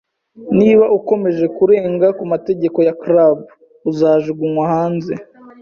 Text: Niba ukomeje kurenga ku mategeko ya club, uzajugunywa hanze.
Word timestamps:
Niba 0.57 0.85
ukomeje 0.97 1.45
kurenga 1.57 2.07
ku 2.17 2.23
mategeko 2.31 2.77
ya 2.87 2.93
club, 3.01 3.37
uzajugunywa 3.89 4.63
hanze. 4.73 5.13